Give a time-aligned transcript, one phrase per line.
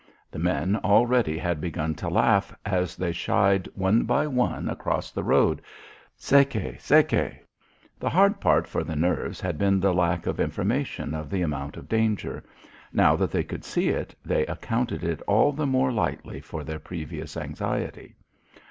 [0.31, 5.23] The men already had begun to laugh as they shied one by one across the
[5.23, 5.61] road.
[6.17, 6.79] "Segue!
[6.79, 7.37] Segue!"
[7.99, 11.77] The hard part for the nerves had been the lack of information of the amount
[11.77, 12.43] of danger.
[12.91, 16.79] Now that they could see it, they accounted it all the more lightly for their
[16.79, 18.15] previous anxiety.